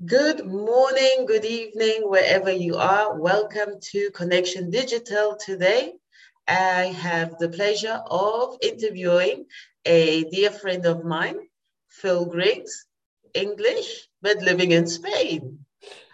Good 0.00 0.44
morning, 0.46 1.26
good 1.26 1.44
evening, 1.44 2.10
wherever 2.10 2.50
you 2.50 2.76
are. 2.76 3.20
Welcome 3.20 3.78
to 3.92 4.10
Connection 4.10 4.68
Digital 4.68 5.36
today. 5.36 5.92
I 6.48 6.86
have 6.98 7.38
the 7.38 7.48
pleasure 7.48 8.00
of 8.10 8.56
interviewing 8.62 9.46
a 9.84 10.24
dear 10.24 10.50
friend 10.50 10.86
of 10.86 11.04
mine, 11.04 11.38
Phil 11.88 12.24
Griggs, 12.24 12.86
English, 13.34 14.08
but 14.20 14.42
living 14.42 14.72
in 14.72 14.88
Spain. 14.88 15.64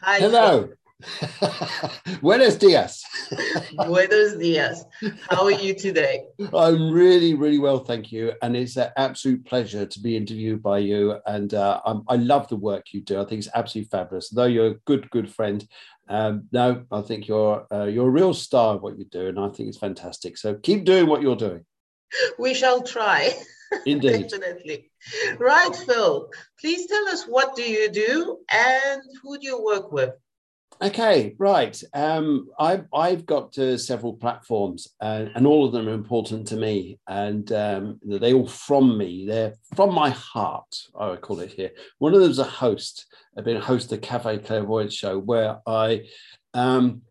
Hi. 0.03 0.19
Hello. 0.19 0.67
Phil. 0.67 0.78
Buenos 2.21 2.59
dias. 2.59 3.05
Buenos 3.87 4.37
dias. 4.37 4.85
How 5.31 5.45
are 5.45 5.53
you 5.53 5.75
today? 5.75 6.25
I'm 6.53 6.91
really, 6.91 7.35
really 7.35 7.59
well, 7.59 7.79
thank 7.85 8.11
you. 8.11 8.33
And 8.43 8.57
it's 8.57 8.77
an 8.77 8.91
absolute 8.97 9.45
pleasure 9.45 9.87
to 9.87 10.01
be 10.01 10.17
interviewed 10.17 10.61
by 10.61 10.79
you. 10.79 11.17
And 11.25 11.55
uh, 11.55 11.81
i 12.09 12.17
love 12.17 12.49
the 12.49 12.57
work 12.57 12.93
you 12.93 13.01
do. 13.01 13.21
I 13.21 13.25
think 13.25 13.41
it's 13.41 13.55
absolutely 13.55 13.91
fabulous. 13.91 14.29
Though 14.29 14.47
you're 14.47 14.67
a 14.67 14.79
good, 14.87 15.09
good 15.11 15.33
friend, 15.33 15.67
um, 16.09 16.49
no, 16.51 16.85
I 16.91 17.03
think 17.03 17.29
you're 17.29 17.67
uh, 17.73 17.85
you're 17.85 18.09
a 18.09 18.11
real 18.11 18.35
star 18.35 18.75
of 18.75 18.83
what 18.83 18.99
you 18.99 19.05
do, 19.05 19.27
and 19.27 19.39
I 19.39 19.49
think 19.51 19.69
it's 19.69 19.79
fantastic. 19.79 20.39
So 20.39 20.55
keep 20.55 20.85
doing 20.85 21.07
what 21.07 21.23
you're 21.23 21.37
doing. 21.37 21.65
We 22.39 22.55
shall 22.55 22.83
try. 22.83 23.35
Indeed. 23.87 24.29
Definitely. 24.29 24.91
Right, 25.39 25.77
Phil. 25.77 26.31
Please 26.59 26.87
tell 26.87 27.09
us 27.09 27.25
what 27.25 27.55
do 27.55 27.63
you 27.63 27.91
do 27.91 28.39
and 28.51 29.03
who 29.23 29.39
do 29.39 29.47
you 29.47 29.63
work 29.63 29.93
with? 29.93 30.15
Okay, 30.81 31.35
right. 31.39 31.83
Um, 31.93 32.51
I've 32.57 32.85
I've 32.95 33.27
got 33.27 33.59
uh, 33.59 33.77
several 33.77 34.13
platforms, 34.13 34.87
uh, 35.01 35.27
and 35.35 35.45
all 35.45 35.67
of 35.67 35.73
them 35.73 35.89
are 35.89 35.95
important 35.95 36.47
to 36.49 36.57
me, 36.57 37.01
and 37.09 37.51
um, 37.51 37.99
they 38.05 38.33
all 38.33 38.47
from 38.47 38.97
me. 38.97 39.27
They're 39.27 39.55
from 39.75 39.93
my 39.93 40.11
heart. 40.11 40.77
I 40.97 41.11
would 41.11 41.21
call 41.21 41.41
it 41.41 41.51
here. 41.51 41.73
One 41.99 42.15
of 42.15 42.21
them 42.21 42.31
is 42.31 42.39
a 42.39 42.45
host. 42.45 43.07
I've 43.37 43.45
been 43.45 43.57
a 43.57 43.61
host 43.61 43.87
of 43.87 44.01
the 44.01 44.07
Cafe 44.07 44.39
Clairvoyance 44.39 44.95
show, 44.95 45.19
where 45.19 45.59
I 45.67 46.05
um, 46.55 47.03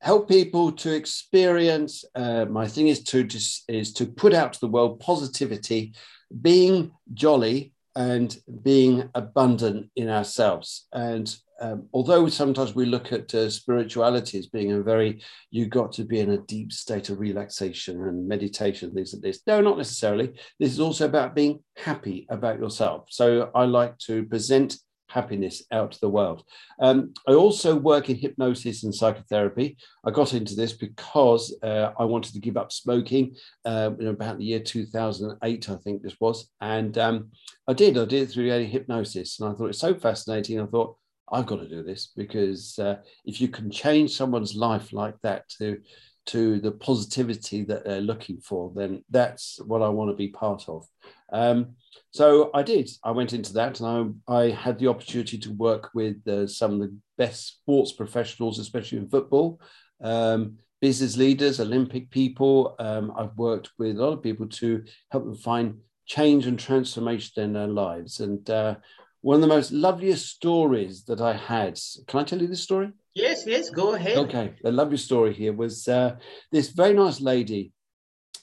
help 0.00 0.28
people 0.28 0.70
to 0.72 0.94
experience. 0.94 2.04
Uh, 2.14 2.44
my 2.44 2.68
thing 2.68 2.86
is 2.86 3.02
to 3.04 3.24
just 3.24 3.64
is 3.68 3.92
to 3.94 4.06
put 4.06 4.34
out 4.34 4.52
to 4.52 4.60
the 4.60 4.68
world 4.68 5.00
positivity, 5.00 5.94
being 6.42 6.92
jolly, 7.12 7.72
and 7.96 8.38
being 8.62 9.10
abundant 9.16 9.90
in 9.96 10.10
ourselves, 10.10 10.86
and 10.92 11.36
um, 11.60 11.88
although 11.92 12.28
sometimes 12.28 12.74
we 12.74 12.86
look 12.86 13.12
at 13.12 13.34
uh, 13.34 13.48
spirituality 13.50 14.38
as 14.38 14.46
being 14.46 14.72
a 14.72 14.82
very, 14.82 15.22
you 15.50 15.66
got 15.66 15.92
to 15.92 16.04
be 16.04 16.20
in 16.20 16.30
a 16.30 16.38
deep 16.38 16.72
state 16.72 17.08
of 17.08 17.18
relaxation 17.18 18.02
and 18.02 18.28
meditation, 18.28 18.92
things 18.92 19.12
like 19.12 19.22
this. 19.22 19.40
No, 19.46 19.60
not 19.60 19.78
necessarily. 19.78 20.34
This 20.58 20.72
is 20.72 20.80
also 20.80 21.06
about 21.06 21.34
being 21.34 21.60
happy 21.76 22.26
about 22.30 22.58
yourself. 22.58 23.06
So 23.10 23.50
I 23.54 23.64
like 23.64 23.96
to 23.98 24.24
present 24.24 24.76
happiness 25.08 25.62
out 25.72 25.92
to 25.92 26.00
the 26.00 26.08
world. 26.08 26.42
Um, 26.80 27.14
I 27.28 27.32
also 27.32 27.76
work 27.76 28.10
in 28.10 28.16
hypnosis 28.16 28.84
and 28.84 28.94
psychotherapy. 28.94 29.76
I 30.04 30.10
got 30.10 30.34
into 30.34 30.54
this 30.54 30.72
because 30.72 31.56
uh, 31.62 31.92
I 31.98 32.04
wanted 32.04 32.32
to 32.34 32.40
give 32.40 32.56
up 32.56 32.72
smoking 32.72 33.36
uh, 33.64 33.90
in 33.98 34.08
about 34.08 34.38
the 34.38 34.44
year 34.44 34.60
2008, 34.60 35.70
I 35.70 35.76
think 35.76 36.02
this 36.02 36.16
was. 36.20 36.50
And 36.60 36.96
um, 36.98 37.30
I 37.68 37.72
did. 37.72 37.96
I 37.96 38.04
did 38.04 38.22
it 38.24 38.30
through 38.30 38.50
hypnosis. 38.66 39.40
And 39.40 39.48
I 39.48 39.54
thought 39.54 39.70
it's 39.70 39.78
so 39.78 39.94
fascinating. 39.94 40.60
I 40.60 40.66
thought, 40.66 40.96
I've 41.30 41.46
got 41.46 41.56
to 41.56 41.68
do 41.68 41.82
this 41.82 42.12
because 42.16 42.78
uh, 42.78 42.96
if 43.24 43.40
you 43.40 43.48
can 43.48 43.70
change 43.70 44.12
someone's 44.12 44.54
life 44.54 44.92
like 44.92 45.16
that 45.22 45.48
to 45.58 45.78
to 46.26 46.58
the 46.60 46.72
positivity 46.72 47.62
that 47.62 47.84
they're 47.84 48.00
looking 48.00 48.40
for, 48.40 48.72
then 48.74 49.04
that's 49.10 49.60
what 49.64 49.80
I 49.80 49.88
want 49.88 50.10
to 50.10 50.16
be 50.16 50.28
part 50.28 50.68
of. 50.68 50.84
Um, 51.32 51.76
so 52.10 52.50
I 52.52 52.62
did. 52.62 52.90
I 53.04 53.12
went 53.12 53.32
into 53.32 53.52
that, 53.54 53.80
and 53.80 54.20
I, 54.28 54.34
I 54.34 54.50
had 54.50 54.78
the 54.78 54.88
opportunity 54.88 55.38
to 55.38 55.52
work 55.52 55.90
with 55.94 56.26
uh, 56.26 56.46
some 56.46 56.74
of 56.74 56.80
the 56.80 56.96
best 57.16 57.46
sports 57.46 57.92
professionals, 57.92 58.58
especially 58.58 58.98
in 58.98 59.08
football, 59.08 59.60
um, 60.00 60.56
business 60.80 61.16
leaders, 61.16 61.60
Olympic 61.60 62.10
people. 62.10 62.74
Um, 62.78 63.12
I've 63.16 63.36
worked 63.36 63.70
with 63.78 63.96
a 63.96 64.02
lot 64.02 64.12
of 64.12 64.22
people 64.22 64.48
to 64.48 64.84
help 65.10 65.24
them 65.24 65.36
find 65.36 65.78
change 66.06 66.46
and 66.46 66.58
transformation 66.58 67.42
in 67.42 67.52
their 67.52 67.68
lives, 67.68 68.20
and 68.20 68.48
uh, 68.50 68.76
one 69.20 69.36
of 69.36 69.40
the 69.40 69.46
most 69.46 69.72
loveliest 69.72 70.28
stories 70.28 71.04
that 71.04 71.20
I 71.20 71.34
had. 71.34 71.78
Can 72.06 72.20
I 72.20 72.24
tell 72.24 72.40
you 72.40 72.46
this 72.46 72.62
story? 72.62 72.92
Yes, 73.14 73.44
yes, 73.46 73.70
go 73.70 73.94
ahead. 73.94 74.18
Okay, 74.18 74.54
the 74.62 74.70
lovely 74.70 74.98
story 74.98 75.32
here 75.32 75.52
was 75.52 75.88
uh, 75.88 76.16
this 76.52 76.68
very 76.68 76.92
nice 76.92 77.20
lady. 77.20 77.72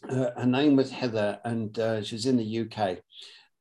Uh, 0.10 0.32
her 0.36 0.46
name 0.46 0.76
was 0.76 0.92
Heather, 0.92 1.40
and 1.46 1.78
uh, 1.80 2.02
she's 2.02 2.26
in 2.26 2.38
the 2.38 2.62
UK. 2.62 3.00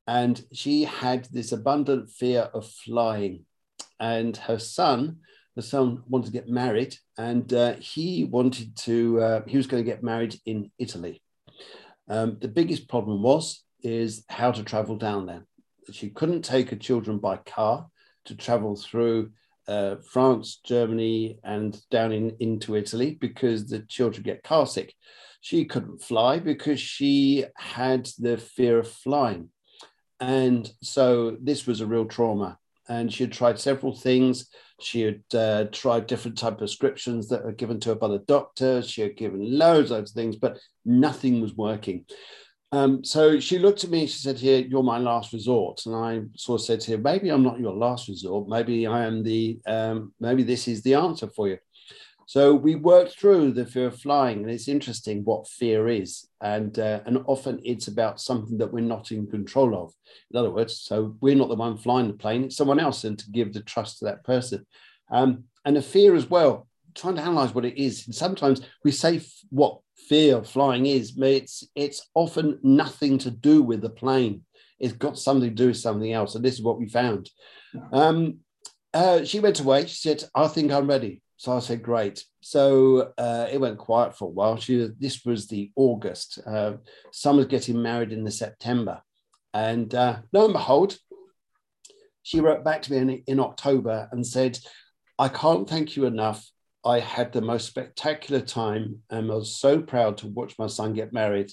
And 0.06 0.42
she 0.52 0.84
had 0.84 1.28
this 1.30 1.52
abundant 1.52 2.10
fear 2.10 2.50
of 2.54 2.68
flying. 2.68 3.44
And 4.00 4.36
her 4.36 4.58
son, 4.58 5.18
the 5.54 5.62
son 5.62 6.02
wanted 6.08 6.26
to 6.26 6.32
get 6.32 6.48
married, 6.48 6.96
and 7.16 7.52
uh, 7.52 7.74
he 7.74 8.24
wanted 8.24 8.76
to, 8.78 9.20
uh, 9.20 9.40
he 9.46 9.56
was 9.56 9.66
going 9.66 9.84
to 9.84 9.90
get 9.90 10.02
married 10.02 10.40
in 10.44 10.70
Italy. 10.78 11.22
Um, 12.08 12.38
the 12.40 12.48
biggest 12.48 12.88
problem 12.88 13.22
was, 13.22 13.62
is 13.82 14.24
how 14.28 14.50
to 14.50 14.62
travel 14.62 14.96
down 14.96 15.26
there 15.26 15.44
she 15.90 16.10
couldn't 16.10 16.42
take 16.42 16.70
her 16.70 16.76
children 16.76 17.18
by 17.18 17.36
car 17.38 17.86
to 18.26 18.36
travel 18.36 18.76
through 18.76 19.30
uh, 19.68 19.96
France, 20.10 20.60
Germany, 20.64 21.38
and 21.44 21.80
down 21.90 22.12
in, 22.12 22.36
into 22.40 22.76
Italy 22.76 23.16
because 23.20 23.68
the 23.68 23.80
children 23.80 24.22
get 24.22 24.42
car 24.42 24.66
sick. 24.66 24.94
She 25.40 25.64
couldn't 25.64 26.02
fly 26.02 26.38
because 26.38 26.80
she 26.80 27.44
had 27.56 28.08
the 28.18 28.36
fear 28.36 28.78
of 28.78 28.88
flying. 28.88 29.50
And 30.20 30.70
so 30.82 31.36
this 31.40 31.66
was 31.66 31.80
a 31.80 31.86
real 31.86 32.04
trauma. 32.04 32.58
And 32.88 33.12
she 33.12 33.24
had 33.24 33.32
tried 33.32 33.58
several 33.58 33.94
things. 33.94 34.48
She 34.80 35.02
had 35.02 35.22
uh, 35.34 35.64
tried 35.72 36.06
different 36.06 36.38
type 36.38 36.54
of 36.54 36.58
prescriptions 36.58 37.28
that 37.28 37.44
were 37.44 37.52
given 37.52 37.80
to 37.80 37.90
her 37.90 37.94
by 37.94 38.08
the 38.08 38.18
doctor. 38.18 38.82
She 38.82 39.02
had 39.02 39.16
given 39.16 39.58
loads, 39.58 39.90
loads 39.90 40.10
of 40.10 40.14
things, 40.14 40.36
but 40.36 40.58
nothing 40.84 41.40
was 41.40 41.54
working. 41.54 42.04
Um, 42.72 43.04
so 43.04 43.38
she 43.38 43.58
looked 43.58 43.84
at 43.84 43.90
me, 43.90 44.06
she 44.06 44.18
said, 44.18 44.38
Here, 44.38 44.60
you're 44.60 44.82
my 44.82 44.98
last 44.98 45.34
resort. 45.34 45.84
And 45.84 45.94
I 45.94 46.22
sort 46.36 46.62
of 46.62 46.64
said 46.64 46.80
to 46.80 46.92
her, 46.92 46.98
Maybe 46.98 47.28
I'm 47.28 47.42
not 47.42 47.60
your 47.60 47.74
last 47.74 48.08
resort. 48.08 48.48
Maybe 48.48 48.86
I 48.86 49.04
am 49.04 49.22
the, 49.22 49.60
um, 49.66 50.14
maybe 50.18 50.42
this 50.42 50.66
is 50.66 50.82
the 50.82 50.94
answer 50.94 51.28
for 51.28 51.48
you. 51.48 51.58
So 52.26 52.54
we 52.54 52.76
worked 52.76 53.18
through 53.18 53.52
the 53.52 53.66
fear 53.66 53.88
of 53.88 54.00
flying, 54.00 54.38
and 54.38 54.50
it's 54.50 54.68
interesting 54.68 55.22
what 55.22 55.46
fear 55.48 55.86
is. 55.88 56.28
And, 56.40 56.78
uh, 56.78 57.00
and 57.04 57.18
often 57.26 57.60
it's 57.62 57.88
about 57.88 58.20
something 58.20 58.56
that 58.56 58.72
we're 58.72 58.80
not 58.80 59.12
in 59.12 59.26
control 59.26 59.76
of. 59.76 59.92
In 60.30 60.38
other 60.38 60.50
words, 60.50 60.80
so 60.80 61.14
we're 61.20 61.36
not 61.36 61.50
the 61.50 61.56
one 61.56 61.76
flying 61.76 62.08
the 62.08 62.14
plane, 62.14 62.44
it's 62.44 62.56
someone 62.56 62.80
else, 62.80 63.04
and 63.04 63.18
to 63.18 63.30
give 63.30 63.52
the 63.52 63.60
trust 63.60 63.98
to 63.98 64.06
that 64.06 64.24
person. 64.24 64.64
Um, 65.10 65.44
and 65.66 65.76
the 65.76 65.82
fear 65.82 66.14
as 66.14 66.30
well, 66.30 66.68
trying 66.94 67.16
to 67.16 67.22
analyze 67.22 67.54
what 67.54 67.64
it 67.64 67.80
is. 67.80 68.06
And 68.06 68.14
sometimes 68.14 68.62
we 68.84 68.92
say 68.92 69.20
what 69.50 69.80
fear 70.08 70.36
of 70.36 70.48
flying 70.48 70.86
is, 70.86 71.12
but 71.12 71.28
it's 71.28 71.64
it's 71.74 72.08
often 72.14 72.58
nothing 72.62 73.18
to 73.18 73.30
do 73.30 73.62
with 73.62 73.80
the 73.80 73.90
plane. 73.90 74.42
It's 74.78 74.92
got 74.92 75.18
something 75.18 75.50
to 75.50 75.54
do 75.54 75.68
with 75.68 75.76
something 75.76 76.12
else, 76.12 76.34
and 76.34 76.44
this 76.44 76.54
is 76.54 76.62
what 76.62 76.78
we 76.78 76.88
found. 76.88 77.30
Um, 77.92 78.38
uh, 78.92 79.24
she 79.24 79.40
went 79.40 79.60
away. 79.60 79.86
She 79.86 79.96
said, 79.96 80.24
"I 80.34 80.48
think 80.48 80.72
I'm 80.72 80.88
ready." 80.88 81.22
So 81.36 81.52
I 81.52 81.60
said, 81.60 81.82
"Great." 81.82 82.24
So 82.40 83.12
uh, 83.16 83.48
it 83.50 83.60
went 83.60 83.78
quiet 83.78 84.16
for 84.16 84.26
a 84.26 84.32
while. 84.32 84.56
She 84.56 84.88
this 84.98 85.24
was 85.24 85.46
the 85.46 85.70
August. 85.76 86.38
Uh, 86.46 86.74
summer's 87.12 87.46
getting 87.46 87.80
married 87.80 88.12
in 88.12 88.24
the 88.24 88.30
September, 88.30 89.02
and 89.54 89.94
uh, 89.94 90.18
lo 90.32 90.44
and 90.44 90.52
behold, 90.52 90.98
she 92.22 92.40
wrote 92.40 92.64
back 92.64 92.82
to 92.82 92.92
me 92.92 92.98
in, 92.98 93.10
in 93.26 93.40
October 93.40 94.08
and 94.12 94.26
said, 94.26 94.58
"I 95.18 95.28
can't 95.28 95.68
thank 95.68 95.96
you 95.96 96.06
enough 96.06 96.51
I 96.84 96.98
had 96.98 97.32
the 97.32 97.40
most 97.40 97.66
spectacular 97.66 98.40
time 98.40 99.00
and 99.10 99.30
I 99.30 99.34
was 99.34 99.56
so 99.56 99.80
proud 99.80 100.18
to 100.18 100.26
watch 100.26 100.58
my 100.58 100.66
son 100.66 100.94
get 100.94 101.12
married 101.12 101.52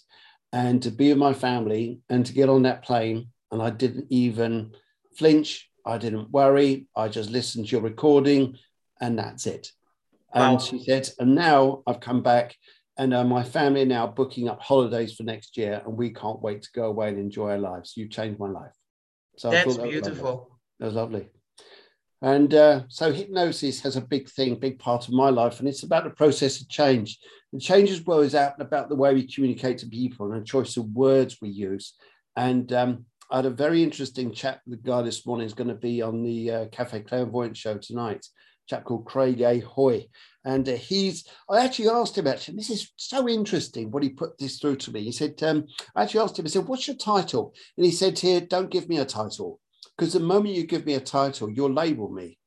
and 0.51 0.81
to 0.83 0.91
be 0.91 1.09
with 1.09 1.17
my 1.17 1.33
family 1.33 1.99
and 2.09 2.25
to 2.25 2.33
get 2.33 2.49
on 2.49 2.63
that 2.63 2.83
plane. 2.83 3.27
And 3.51 3.61
I 3.61 3.69
didn't 3.69 4.07
even 4.09 4.73
flinch. 5.17 5.69
I 5.85 5.97
didn't 5.97 6.31
worry. 6.31 6.87
I 6.95 7.09
just 7.09 7.29
listened 7.29 7.67
to 7.67 7.71
your 7.71 7.81
recording 7.81 8.57
and 8.99 9.17
that's 9.19 9.45
it. 9.45 9.71
Wow. 10.33 10.51
And 10.51 10.61
she 10.61 10.83
said, 10.83 11.09
and 11.19 11.35
now 11.35 11.83
I've 11.85 11.99
come 11.99 12.23
back 12.23 12.55
and 12.97 13.13
uh, 13.13 13.23
my 13.23 13.43
family 13.43 13.83
are 13.83 13.85
now 13.85 14.07
booking 14.07 14.49
up 14.49 14.61
holidays 14.61 15.13
for 15.13 15.23
next 15.23 15.57
year 15.57 15.81
and 15.85 15.95
we 15.95 16.11
can't 16.11 16.41
wait 16.41 16.63
to 16.63 16.69
go 16.73 16.85
away 16.85 17.09
and 17.09 17.19
enjoy 17.19 17.51
our 17.51 17.57
lives. 17.57 17.93
You 17.95 18.09
changed 18.09 18.39
my 18.39 18.49
life. 18.49 18.73
So 19.37 19.51
that's 19.51 19.77
that 19.77 19.89
beautiful. 19.89 20.59
that 20.79 20.87
was 20.87 20.95
lovely. 20.95 21.29
And 22.21 22.53
uh, 22.53 22.83
so 22.89 23.13
hypnosis 23.13 23.79
has 23.81 23.95
a 23.95 24.01
big 24.01 24.29
thing, 24.29 24.59
big 24.59 24.77
part 24.79 25.07
of 25.07 25.13
my 25.13 25.29
life, 25.29 25.59
and 25.59 25.69
it's 25.69 25.83
about 25.83 26.03
the 26.03 26.09
process 26.09 26.59
of 26.59 26.67
change. 26.67 27.17
And 27.53 27.61
change 27.61 27.89
as 27.91 28.05
well 28.05 28.19
is 28.19 28.35
out 28.35 28.59
about 28.59 28.89
the 28.89 28.95
way 28.95 29.13
we 29.13 29.25
communicate 29.25 29.77
to 29.79 29.87
people 29.87 30.31
and 30.31 30.41
the 30.41 30.45
choice 30.45 30.75
of 30.75 30.85
words 30.89 31.37
we 31.41 31.49
use. 31.49 31.93
And 32.35 32.71
um, 32.73 33.05
I 33.31 33.37
had 33.37 33.45
a 33.45 33.51
very 33.51 33.81
interesting 33.83 34.33
chat 34.33 34.59
with 34.67 34.83
the 34.83 34.89
guy 34.89 35.01
this 35.01 35.25
morning. 35.25 35.45
is 35.45 35.53
going 35.53 35.69
to 35.69 35.75
be 35.75 36.01
on 36.01 36.23
the 36.23 36.51
uh, 36.51 36.65
Cafe 36.67 37.01
Clairvoyance 37.01 37.57
show 37.57 37.77
tonight. 37.77 38.25
A 38.25 38.67
chap 38.67 38.83
called 38.83 39.05
Craig 39.05 39.41
A. 39.41 39.59
Hoy, 39.59 40.07
and 40.43 40.67
uh, 40.67 40.73
he's. 40.73 41.25
I 41.49 41.63
actually 41.63 41.89
asked 41.89 42.17
him 42.17 42.27
actually. 42.27 42.57
This 42.57 42.69
is 42.69 42.91
so 42.97 43.29
interesting. 43.29 43.91
What 43.91 44.03
he 44.03 44.09
put 44.09 44.37
this 44.37 44.59
through 44.59 44.77
to 44.77 44.91
me. 44.91 45.03
He 45.03 45.11
said, 45.11 45.41
um, 45.43 45.65
I 45.95 46.03
actually 46.03 46.21
asked 46.21 46.37
him. 46.37 46.45
I 46.45 46.49
said, 46.49 46.67
"What's 46.67 46.87
your 46.87 46.97
title?" 46.97 47.53
And 47.77 47.85
he 47.85 47.91
said, 47.91 48.19
"Here, 48.19 48.41
don't 48.41 48.71
give 48.71 48.89
me 48.89 48.97
a 48.97 49.05
title." 49.05 49.59
Because 49.99 50.13
the 50.13 50.21
moment 50.21 50.55
you 50.55 50.63
give 50.63 50.85
me 50.85 50.93
a 50.93 51.01
title, 51.01 51.51
you'll 51.51 51.73
label 51.73 52.07
me. 52.09 52.37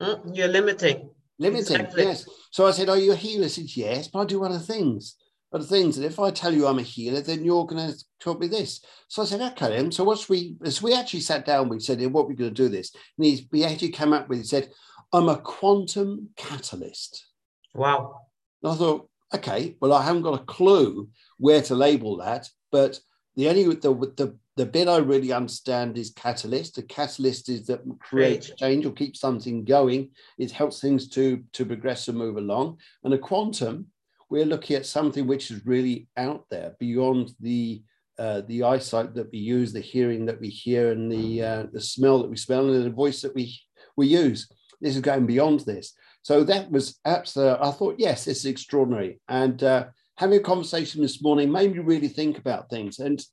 Mm, 0.00 0.36
you're 0.36 0.46
limiting. 0.46 1.10
Limiting, 1.40 1.80
exactly. 1.80 2.04
yes. 2.04 2.28
So 2.52 2.68
I 2.68 2.70
said, 2.70 2.88
Are 2.88 2.96
you 2.96 3.10
a 3.10 3.16
healer? 3.16 3.46
I 3.46 3.48
said, 3.48 3.76
Yes, 3.76 4.06
but 4.06 4.20
I 4.20 4.24
do 4.26 4.44
other 4.44 4.60
things. 4.60 5.16
Other 5.52 5.64
things. 5.64 5.96
And 5.96 6.06
if 6.06 6.20
I 6.20 6.30
tell 6.30 6.54
you 6.54 6.68
I'm 6.68 6.78
a 6.78 6.82
healer, 6.82 7.20
then 7.20 7.44
you're 7.44 7.66
going 7.66 7.92
to 7.92 7.98
taught 8.20 8.38
me 8.38 8.46
this. 8.46 8.84
So 9.08 9.22
I 9.22 9.24
said, 9.24 9.40
okay, 9.40 9.70
then. 9.70 9.90
So 9.90 10.04
what's 10.04 10.28
we, 10.28 10.54
as 10.64 10.80
we 10.80 10.94
actually 10.94 11.22
sat 11.22 11.44
down, 11.44 11.68
we 11.68 11.80
said, 11.80 12.00
what 12.12 12.28
we're 12.28 12.34
going 12.34 12.54
to 12.54 12.62
do 12.62 12.68
this. 12.68 12.94
And 13.18 13.26
he, 13.26 13.48
we 13.50 13.64
actually 13.64 13.88
came 13.88 14.12
up 14.12 14.28
with, 14.28 14.38
he 14.38 14.44
said, 14.44 14.70
I'm 15.12 15.28
a 15.28 15.38
quantum 15.38 16.28
catalyst. 16.36 17.26
Wow. 17.74 18.20
And 18.62 18.70
I 18.70 18.76
thought, 18.76 19.08
okay, 19.34 19.76
well, 19.80 19.92
I 19.92 20.04
haven't 20.04 20.22
got 20.22 20.40
a 20.40 20.44
clue 20.44 21.08
where 21.38 21.62
to 21.62 21.74
label 21.74 22.18
that, 22.18 22.48
but 22.70 23.00
the 23.34 23.48
only 23.48 23.64
the 23.64 23.92
the 24.16 24.38
the 24.60 24.66
bit 24.66 24.88
I 24.88 24.98
really 24.98 25.32
understand 25.32 25.96
is 25.96 26.10
catalyst. 26.10 26.76
A 26.76 26.82
catalyst 26.82 27.48
is 27.48 27.66
that 27.68 27.80
creates 27.98 28.50
change 28.58 28.84
or 28.84 28.92
keeps 28.92 29.18
something 29.18 29.64
going. 29.64 30.10
It 30.36 30.50
helps 30.50 30.82
things 30.82 31.08
to 31.16 31.42
to 31.54 31.64
progress 31.64 32.08
and 32.08 32.18
move 32.18 32.36
along. 32.36 32.76
And 33.02 33.14
a 33.14 33.18
quantum, 33.18 33.86
we're 34.28 34.44
looking 34.44 34.76
at 34.76 34.84
something 34.84 35.26
which 35.26 35.50
is 35.50 35.64
really 35.64 36.08
out 36.18 36.44
there 36.50 36.76
beyond 36.78 37.32
the 37.40 37.82
uh, 38.18 38.42
the 38.48 38.64
eyesight 38.64 39.14
that 39.14 39.32
we 39.32 39.38
use, 39.38 39.72
the 39.72 39.80
hearing 39.80 40.26
that 40.26 40.38
we 40.38 40.50
hear, 40.50 40.92
and 40.92 41.10
the 41.10 41.42
uh, 41.42 41.66
the 41.72 41.80
smell 41.80 42.18
that 42.20 42.28
we 42.28 42.36
smell, 42.36 42.68
and 42.68 42.84
the 42.84 42.90
voice 42.90 43.22
that 43.22 43.34
we 43.34 43.58
we 43.96 44.08
use. 44.08 44.46
This 44.82 44.94
is 44.94 45.00
going 45.00 45.24
beyond 45.24 45.60
this. 45.60 45.94
So 46.20 46.44
that 46.44 46.70
was 46.70 47.00
absolutely. 47.06 47.66
I 47.66 47.70
thought, 47.70 47.94
yes, 47.96 48.26
this 48.26 48.40
is 48.40 48.44
extraordinary. 48.44 49.20
And 49.26 49.62
uh, 49.62 49.86
having 50.18 50.38
a 50.38 50.42
conversation 50.42 51.00
this 51.00 51.22
morning 51.22 51.50
made 51.50 51.72
me 51.72 51.78
really 51.78 52.08
think 52.08 52.36
about 52.36 52.68
things, 52.68 52.98
and 52.98 53.24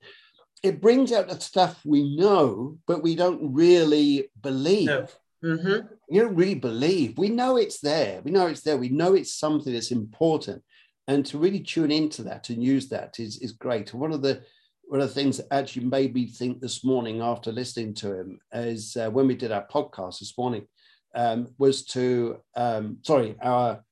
it 0.63 0.81
brings 0.81 1.11
out 1.11 1.27
the 1.27 1.39
stuff 1.39 1.79
we 1.85 2.15
know, 2.15 2.77
but 2.87 3.03
we 3.03 3.15
don't 3.15 3.53
really 3.53 4.29
believe. 4.41 4.87
No. 4.87 5.07
Mm-hmm. 5.43 5.87
You 6.09 6.21
don't 6.21 6.35
really 6.35 6.55
believe. 6.55 7.17
We 7.17 7.29
know 7.29 7.57
it's 7.57 7.79
there. 7.79 8.21
We 8.23 8.31
know 8.31 8.47
it's 8.47 8.61
there. 8.61 8.77
We 8.77 8.89
know 8.89 9.13
it's 9.13 9.33
something 9.33 9.71
that's 9.71 9.91
important, 9.91 10.63
and 11.07 11.25
to 11.27 11.37
really 11.37 11.59
tune 11.59 11.91
into 11.91 12.23
that 12.23 12.49
and 12.49 12.63
use 12.63 12.89
that 12.89 13.19
is 13.19 13.37
is 13.37 13.51
great. 13.51 13.93
One 13.93 14.11
of 14.11 14.21
the 14.21 14.41
one 14.87 15.01
of 15.01 15.09
the 15.09 15.13
things 15.13 15.37
that 15.37 15.53
actually 15.53 15.85
made 15.85 16.13
me 16.15 16.25
think 16.27 16.59
this 16.59 16.83
morning 16.83 17.21
after 17.21 17.51
listening 17.51 17.93
to 17.95 18.13
him 18.19 18.39
is 18.53 18.95
uh, 18.95 19.09
when 19.09 19.27
we 19.27 19.35
did 19.35 19.51
our 19.51 19.67
podcast 19.67 20.19
this 20.19 20.37
morning 20.37 20.65
um, 21.13 21.49
was 21.57 21.83
to 21.85 22.37
um, 22.55 22.97
sorry 23.03 23.35
our 23.41 23.83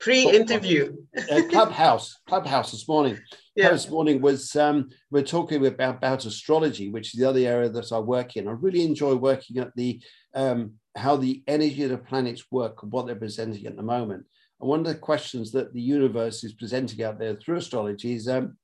pre-interview. 0.00 0.96
Uh, 1.30 1.42
clubhouse. 1.50 2.18
Clubhouse 2.26 2.72
this 2.72 2.88
morning. 2.88 3.18
Yeah. 3.54 3.70
this 3.70 3.90
morning 3.90 4.20
was 4.22 4.56
um, 4.56 4.88
we're 5.10 5.22
talking 5.22 5.64
about, 5.66 5.96
about 5.96 6.24
astrology 6.24 6.88
which 6.88 7.12
is 7.12 7.20
the 7.20 7.28
other 7.28 7.40
area 7.40 7.68
that 7.68 7.92
i 7.92 7.98
work 7.98 8.36
in. 8.36 8.48
I 8.48 8.52
really 8.52 8.84
enjoy 8.84 9.14
working 9.14 9.58
at 9.58 9.74
the 9.76 10.00
um, 10.34 10.74
how 10.96 11.16
the 11.16 11.42
energy 11.46 11.84
of 11.84 11.90
the 11.90 11.98
planets 11.98 12.44
work 12.50 12.82
and 12.82 12.90
what 12.90 13.06
they're 13.06 13.16
presenting 13.16 13.66
at 13.66 13.76
the 13.76 13.82
moment. 13.82 14.24
And 14.60 14.68
one 14.68 14.80
of 14.80 14.86
the 14.86 14.94
questions 14.94 15.52
that 15.52 15.72
the 15.72 15.80
universe 15.80 16.42
is 16.44 16.54
presenting 16.54 17.02
out 17.02 17.18
there 17.18 17.34
through 17.34 17.56
astrology 17.56 18.14
is 18.14 18.28
um, 18.28 18.56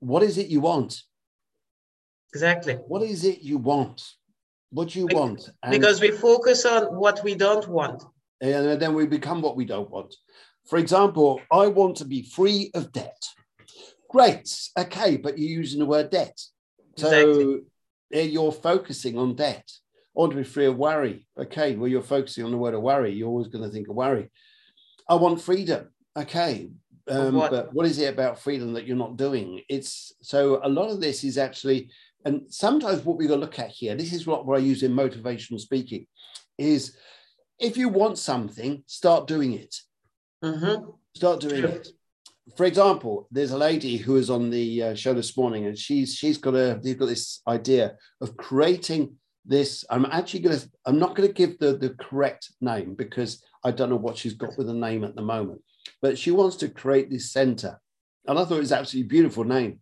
what 0.00 0.22
is 0.22 0.38
it 0.38 0.48
you 0.48 0.60
want? 0.60 1.02
Exactly. 2.32 2.74
What 2.74 3.02
is 3.02 3.24
it 3.24 3.42
you 3.42 3.58
want? 3.58 4.02
What 4.70 4.88
do 4.88 4.98
you 4.98 5.06
want. 5.06 5.48
And, 5.62 5.70
because 5.70 6.00
we 6.00 6.10
focus 6.10 6.64
on 6.64 6.96
what 6.96 7.22
we 7.22 7.34
don't 7.36 7.68
want. 7.68 8.02
And 8.40 8.80
then 8.80 8.94
we 8.94 9.06
become 9.06 9.40
what 9.40 9.56
we 9.56 9.64
don't 9.64 9.88
want. 9.88 10.14
For 10.66 10.78
example, 10.78 11.40
I 11.52 11.66
want 11.68 11.96
to 11.96 12.04
be 12.04 12.22
free 12.22 12.70
of 12.74 12.92
debt. 12.92 13.22
Great. 14.08 14.48
Okay, 14.78 15.16
but 15.16 15.38
you're 15.38 15.58
using 15.58 15.80
the 15.80 15.86
word 15.86 16.10
debt. 16.10 16.40
So 16.96 17.08
exactly. 17.08 18.30
you're 18.30 18.52
focusing 18.52 19.18
on 19.18 19.34
debt. 19.34 19.68
I 20.16 20.20
want 20.20 20.32
to 20.32 20.38
be 20.38 20.44
free 20.44 20.66
of 20.66 20.76
worry. 20.76 21.26
Okay, 21.38 21.74
well, 21.74 21.88
you're 21.88 22.02
focusing 22.02 22.44
on 22.44 22.52
the 22.52 22.56
word 22.56 22.74
of 22.74 22.82
worry. 22.82 23.12
You're 23.12 23.28
always 23.28 23.48
going 23.48 23.64
to 23.64 23.70
think 23.70 23.88
of 23.88 23.96
worry. 23.96 24.30
I 25.08 25.16
want 25.16 25.40
freedom. 25.40 25.88
Okay, 26.16 26.70
um, 27.08 27.34
what? 27.34 27.50
but 27.50 27.74
what 27.74 27.86
is 27.86 27.98
it 27.98 28.12
about 28.12 28.38
freedom 28.38 28.72
that 28.74 28.86
you're 28.86 28.96
not 28.96 29.16
doing? 29.16 29.62
It's 29.68 30.12
so 30.22 30.60
a 30.62 30.68
lot 30.68 30.90
of 30.90 31.00
this 31.00 31.24
is 31.24 31.36
actually 31.36 31.90
and 32.24 32.42
sometimes 32.48 33.04
what 33.04 33.18
we've 33.18 33.28
got 33.28 33.36
to 33.36 33.40
look 33.40 33.58
at 33.58 33.70
here, 33.70 33.94
this 33.94 34.12
is 34.12 34.26
what, 34.26 34.46
what 34.46 34.56
I 34.56 34.62
use 34.62 34.82
in 34.82 34.92
motivational 34.92 35.60
speaking, 35.60 36.06
is 36.58 36.96
if 37.58 37.76
you 37.76 37.88
want 37.88 38.18
something, 38.18 38.82
start 38.86 39.26
doing 39.26 39.52
it. 39.52 39.74
Mm-hmm. 40.44 40.90
Start 41.14 41.40
doing 41.40 41.64
it. 41.64 41.88
For 42.56 42.66
example, 42.66 43.26
there's 43.30 43.52
a 43.52 43.58
lady 43.58 43.96
who 43.96 44.14
was 44.14 44.28
on 44.28 44.50
the 44.50 44.82
uh, 44.82 44.94
show 44.94 45.14
this 45.14 45.36
morning, 45.36 45.66
and 45.66 45.78
she's 45.78 46.14
she's 46.14 46.38
got 46.38 46.54
a 46.54 46.78
they've 46.82 46.98
got 46.98 47.06
this 47.06 47.40
idea 47.48 47.96
of 48.20 48.36
creating 48.36 49.16
this. 49.46 49.84
I'm 49.88 50.04
actually 50.06 50.40
going 50.40 50.58
to 50.58 50.70
I'm 50.84 50.98
not 50.98 51.16
going 51.16 51.28
to 51.28 51.34
give 51.34 51.58
the 51.58 51.76
the 51.76 51.90
correct 51.90 52.52
name 52.60 52.94
because 52.94 53.42
I 53.64 53.70
don't 53.70 53.88
know 53.88 53.96
what 53.96 54.18
she's 54.18 54.34
got 54.34 54.58
with 54.58 54.66
the 54.66 54.74
name 54.74 55.04
at 55.04 55.16
the 55.16 55.22
moment, 55.22 55.62
but 56.02 56.18
she 56.18 56.30
wants 56.30 56.56
to 56.56 56.68
create 56.68 57.08
this 57.10 57.32
center, 57.32 57.80
and 58.26 58.38
I 58.38 58.44
thought 58.44 58.56
it 58.56 58.68
was 58.68 58.72
absolutely 58.72 59.08
beautiful 59.08 59.44
name 59.44 59.80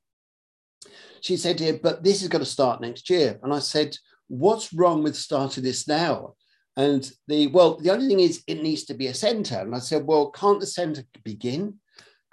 she 1.23 1.37
said, 1.37 1.61
yeah, 1.61 1.73
but 1.81 2.03
this 2.03 2.21
is 2.21 2.29
going 2.29 2.45
to 2.45 2.51
start 2.51 2.81
next 2.81 3.09
year. 3.09 3.39
And 3.43 3.55
I 3.55 3.61
said, 3.61 3.97
what's 4.27 4.73
wrong 4.73 5.05
with 5.05 5.17
starting 5.17 5.63
this 5.63 5.87
now? 5.87 6.35
And 6.77 7.11
the, 7.29 7.49
well, 7.49 7.77
the 7.77 7.91
only 7.91 8.09
thing 8.09 8.21
is 8.21 8.43
it 8.47 8.63
needs 8.63 8.85
to 8.85 8.95
be 8.95 9.09
a 9.09 9.15
center. 9.15 9.59
And 9.59 9.75
I 9.75 9.79
said, 9.79 10.07
well, 10.07 10.31
can't 10.31 10.61
the 10.61 10.67
center 10.67 11.05
begin? 11.23 11.79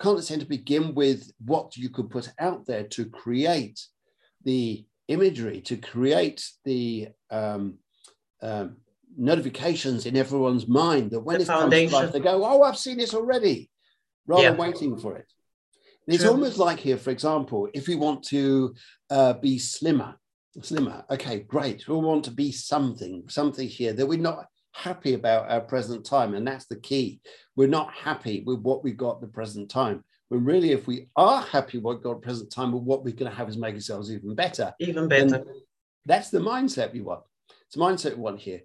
Can't 0.01 0.17
the 0.17 0.23
center 0.23 0.45
begin 0.45 0.95
with 0.95 1.31
what 1.45 1.75
you 1.75 1.89
could 1.89 2.09
put 2.09 2.31
out 2.39 2.65
there 2.65 2.83
to 2.83 3.05
create 3.05 3.81
the 4.45 4.85
imagery, 5.09 5.59
to 5.61 5.75
create 5.75 6.49
the 6.63 7.09
um, 7.29 7.79
um, 8.41 8.77
notifications 9.17 10.05
in 10.05 10.15
everyone's 10.15 10.67
mind 10.67 11.11
that 11.11 11.19
when 11.19 11.37
the 11.37 11.43
it 11.43 11.47
foundation. 11.47 11.89
comes 11.89 11.91
to 11.91 12.05
life, 12.05 12.13
they 12.13 12.19
go, 12.19 12.45
oh, 12.45 12.63
I've 12.63 12.77
seen 12.77 12.97
this 12.97 13.13
already, 13.13 13.69
rather 14.25 14.43
yeah. 14.43 14.49
than 14.51 14.59
waiting 14.59 14.97
for 14.97 15.17
it. 15.17 15.25
It's 16.07 16.23
True. 16.23 16.31
almost 16.31 16.57
like 16.57 16.79
here, 16.79 16.97
for 16.97 17.11
example, 17.11 17.67
if 17.73 17.87
we 17.87 17.95
want 17.95 18.23
to 18.25 18.73
uh, 19.09 19.33
be 19.33 19.59
slimmer, 19.59 20.18
slimmer, 20.61 21.03
okay, 21.09 21.39
great. 21.39 21.87
We 21.87 21.95
want 21.95 22.25
to 22.25 22.31
be 22.31 22.51
something, 22.51 23.23
something 23.27 23.67
here 23.67 23.93
that 23.93 24.05
we're 24.05 24.19
not 24.19 24.45
happy 24.73 25.13
about 25.13 25.49
our 25.49 25.61
present 25.61 26.05
time. 26.05 26.33
And 26.33 26.47
that's 26.47 26.65
the 26.65 26.79
key. 26.79 27.21
We're 27.55 27.67
not 27.67 27.93
happy 27.93 28.43
with 28.45 28.59
what 28.59 28.83
we've 28.83 28.97
got 28.97 29.21
the 29.21 29.27
present 29.27 29.69
time. 29.69 30.03
When 30.29 30.45
really, 30.45 30.71
if 30.71 30.85
we 30.87 31.09
are 31.15 31.41
happy 31.41 31.77
with 31.77 31.83
what 31.83 31.95
we've 31.95 32.03
got 32.03 32.21
the 32.21 32.25
present 32.25 32.51
time, 32.51 32.71
but 32.71 32.83
what 32.83 33.03
we're 33.03 33.15
going 33.15 33.31
to 33.31 33.37
have 33.37 33.49
is 33.49 33.57
make 33.57 33.75
ourselves 33.75 34.11
even 34.11 34.35
better. 34.35 34.73
Even 34.79 35.07
better. 35.07 35.35
And 35.35 35.45
that's 36.05 36.29
the 36.29 36.39
mindset 36.39 36.93
we 36.93 37.01
want. 37.01 37.23
It's 37.65 37.75
the 37.75 37.81
mindset 37.81 38.15
we 38.15 38.21
want 38.21 38.39
here. 38.39 38.61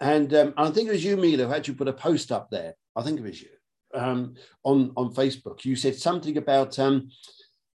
And 0.00 0.32
um, 0.34 0.54
I 0.56 0.70
think 0.70 0.88
it 0.88 0.92
was 0.92 1.04
you, 1.04 1.16
Mila, 1.16 1.46
who 1.46 1.52
actually 1.52 1.74
put 1.74 1.88
a 1.88 1.92
post 1.92 2.30
up 2.30 2.50
there. 2.50 2.74
I 2.94 3.02
think 3.02 3.18
it 3.18 3.24
was 3.24 3.42
you 3.42 3.48
um, 3.94 4.34
on 4.64 4.92
on 4.96 5.12
Facebook. 5.12 5.64
You 5.64 5.76
said 5.76 5.96
something 5.96 6.36
about 6.36 6.78
um, 6.78 7.10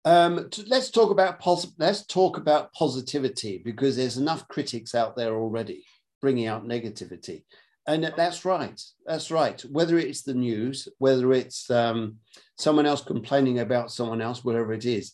um, 0.08 0.48
to, 0.48 0.64
let's 0.68 0.90
talk 0.90 1.10
about 1.10 1.38
pos- 1.38 1.74
let's 1.78 2.06
talk 2.06 2.38
about 2.38 2.72
positivity 2.72 3.60
because 3.62 3.94
there's 3.94 4.16
enough 4.16 4.48
critics 4.48 4.94
out 4.94 5.16
there 5.16 5.34
already 5.34 5.84
bringing 6.22 6.46
out 6.46 6.66
negativity, 6.66 7.44
and 7.86 8.10
that's 8.16 8.46
right. 8.46 8.80
That's 9.04 9.30
right. 9.30 9.60
Whether 9.70 9.98
it's 9.98 10.22
the 10.22 10.32
news, 10.32 10.88
whether 10.96 11.34
it's 11.34 11.70
um, 11.70 12.16
someone 12.56 12.86
else 12.86 13.02
complaining 13.02 13.58
about 13.58 13.92
someone 13.92 14.22
else, 14.22 14.42
whatever 14.42 14.72
it 14.72 14.86
is, 14.86 15.12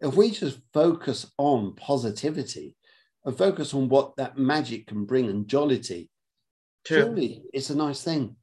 if 0.00 0.14
we 0.14 0.30
just 0.30 0.58
focus 0.74 1.32
on 1.38 1.74
positivity 1.76 2.76
and 3.24 3.38
focus 3.38 3.72
on 3.72 3.88
what 3.88 4.14
that 4.16 4.36
magic 4.36 4.88
can 4.88 5.06
bring 5.06 5.30
and 5.30 5.48
jollity, 5.48 6.10
True. 6.84 6.98
surely 6.98 7.44
it's 7.54 7.70
a 7.70 7.76
nice 7.76 8.02
thing. 8.02 8.36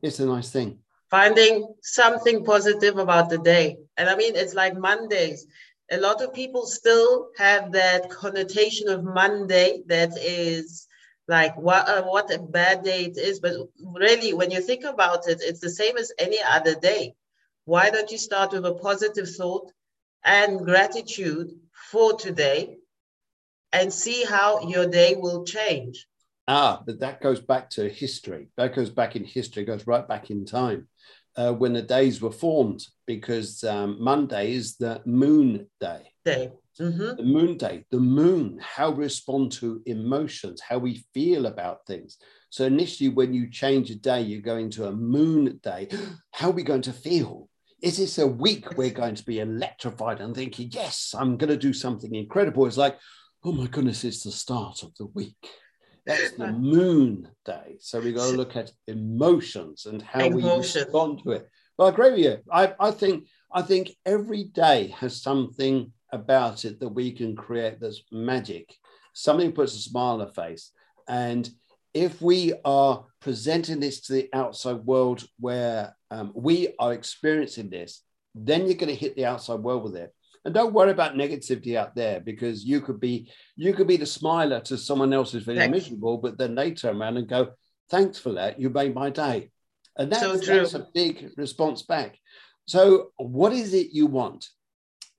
It's 0.00 0.20
a 0.20 0.26
nice 0.26 0.50
thing 0.50 0.78
finding 1.14 1.72
something 1.80 2.44
positive 2.44 2.96
about 2.98 3.30
the 3.30 3.38
day. 3.38 3.76
And 3.96 4.08
I 4.08 4.16
mean, 4.16 4.34
it's 4.34 4.54
like 4.54 4.76
Mondays. 4.76 5.46
A 5.92 5.98
lot 5.98 6.20
of 6.20 6.34
people 6.34 6.66
still 6.66 7.28
have 7.38 7.70
that 7.70 8.10
connotation 8.10 8.88
of 8.88 9.04
Monday 9.04 9.82
that 9.86 10.10
is 10.18 10.88
like 11.28 11.54
what 11.56 11.88
uh, 11.88 12.02
what 12.02 12.34
a 12.34 12.40
bad 12.40 12.82
day 12.82 13.04
it 13.04 13.16
is. 13.16 13.38
But 13.38 13.54
really, 14.04 14.32
when 14.34 14.50
you 14.50 14.60
think 14.60 14.82
about 14.82 15.28
it, 15.28 15.38
it's 15.40 15.60
the 15.60 15.70
same 15.70 15.96
as 15.96 16.10
any 16.18 16.40
other 16.56 16.74
day. 16.74 17.14
Why 17.64 17.90
don't 17.90 18.10
you 18.10 18.18
start 18.18 18.50
with 18.52 18.66
a 18.66 18.74
positive 18.88 19.28
thought 19.38 19.70
and 20.24 20.64
gratitude 20.70 21.48
for 21.92 22.08
today 22.26 22.78
and 23.72 23.92
see 23.92 24.24
how 24.24 24.48
your 24.66 24.86
day 25.00 25.14
will 25.16 25.44
change? 25.44 26.08
Ah, 26.46 26.82
but 26.84 27.00
that 27.00 27.22
goes 27.22 27.40
back 27.40 27.70
to 27.70 27.88
history. 27.88 28.48
That 28.56 28.74
goes 28.74 28.90
back 28.90 29.16
in 29.16 29.24
history, 29.24 29.64
goes 29.64 29.86
right 29.86 30.06
back 30.06 30.30
in 30.30 30.44
time 30.44 30.88
uh, 31.36 31.52
when 31.52 31.72
the 31.72 31.82
days 31.82 32.20
were 32.20 32.32
formed, 32.32 32.86
because 33.06 33.64
um, 33.64 33.96
Monday 34.00 34.52
is 34.52 34.76
the 34.76 35.00
moon 35.06 35.66
day. 35.80 36.02
Day. 36.24 36.52
Mm-hmm. 36.80 37.16
The 37.16 37.22
moon 37.22 37.56
day, 37.56 37.84
the 37.92 38.00
moon, 38.00 38.58
how 38.60 38.90
we 38.90 39.04
respond 39.04 39.52
to 39.52 39.80
emotions, 39.86 40.60
how 40.60 40.78
we 40.78 41.04
feel 41.14 41.46
about 41.46 41.86
things. 41.86 42.18
So 42.50 42.64
initially, 42.64 43.10
when 43.10 43.32
you 43.32 43.48
change 43.48 43.90
a 43.90 43.94
day, 43.94 44.22
you 44.22 44.42
go 44.42 44.56
into 44.56 44.86
a 44.86 44.92
moon 44.92 45.60
day. 45.62 45.88
How 46.32 46.48
are 46.48 46.52
we 46.52 46.64
going 46.64 46.82
to 46.82 46.92
feel? 46.92 47.48
Is 47.80 47.98
this 47.98 48.18
a 48.18 48.26
week 48.26 48.76
we're 48.76 48.90
going 48.90 49.14
to 49.14 49.24
be 49.24 49.38
electrified 49.38 50.20
and 50.20 50.34
thinking, 50.34 50.70
yes, 50.72 51.14
I'm 51.16 51.36
going 51.36 51.50
to 51.50 51.56
do 51.56 51.72
something 51.72 52.14
incredible? 52.14 52.66
It's 52.66 52.76
like, 52.76 52.98
oh 53.44 53.52
my 53.52 53.66
goodness, 53.66 54.04
it's 54.04 54.24
the 54.24 54.32
start 54.32 54.82
of 54.82 54.94
the 54.96 55.06
week 55.06 55.36
That's 56.06 56.32
the 56.32 56.52
moon 56.52 57.28
day. 57.44 57.76
So 57.80 58.00
we 58.00 58.12
got 58.12 58.30
to 58.30 58.36
look 58.36 58.56
at 58.56 58.72
emotions 58.86 59.86
and 59.86 60.02
how 60.02 60.28
we 60.28 60.42
respond 60.42 61.22
to 61.24 61.32
it. 61.32 61.48
But 61.76 61.84
I 61.84 61.88
agree 61.88 62.10
with 62.10 62.18
you. 62.20 62.38
I, 62.52 62.74
I 62.78 62.90
think 62.90 63.26
I 63.52 63.62
think 63.62 63.90
every 64.04 64.44
day 64.44 64.88
has 64.98 65.22
something 65.22 65.92
about 66.12 66.64
it 66.64 66.80
that 66.80 66.88
we 66.88 67.12
can 67.12 67.34
create 67.36 67.80
that's 67.80 68.02
magic. 68.12 68.74
Something 69.12 69.52
puts 69.52 69.74
a 69.74 69.78
smile 69.78 70.14
on 70.14 70.18
the 70.20 70.28
face. 70.28 70.70
And 71.08 71.48
if 71.92 72.20
we 72.20 72.54
are 72.64 73.04
presenting 73.20 73.80
this 73.80 74.00
to 74.02 74.12
the 74.12 74.28
outside 74.32 74.84
world 74.84 75.24
where 75.38 75.96
um, 76.10 76.32
we 76.34 76.74
are 76.78 76.92
experiencing 76.92 77.70
this, 77.70 78.02
then 78.34 78.66
you're 78.66 78.74
going 78.74 78.88
to 78.88 78.94
hit 78.94 79.14
the 79.14 79.26
outside 79.26 79.60
world 79.60 79.84
with 79.84 79.96
it. 79.96 80.12
And 80.44 80.52
don't 80.52 80.74
worry 80.74 80.90
about 80.90 81.14
negativity 81.14 81.76
out 81.76 81.94
there 81.94 82.20
because 82.20 82.64
you 82.64 82.80
could 82.80 83.00
be 83.00 83.30
you 83.56 83.72
could 83.72 83.86
be 83.86 83.96
the 83.96 84.06
smiler 84.06 84.60
to 84.60 84.76
someone 84.76 85.12
else 85.12 85.32
who's 85.32 85.44
Thanks. 85.44 85.70
miserable, 85.70 86.18
but 86.18 86.36
then 86.36 86.54
they 86.54 86.72
turn 86.72 87.00
around 87.00 87.16
and 87.16 87.28
go, 87.28 87.52
"Thanks 87.90 88.18
for 88.18 88.32
that. 88.32 88.60
You 88.60 88.68
made 88.68 88.94
my 88.94 89.10
day." 89.10 89.50
And 89.96 90.10
that's, 90.10 90.22
so 90.22 90.36
that's 90.36 90.74
a 90.74 90.88
big 90.92 91.30
response 91.36 91.82
back. 91.82 92.18
So, 92.66 93.12
what 93.16 93.52
is 93.52 93.74
it 93.74 93.92
you 93.92 94.06
want? 94.06 94.48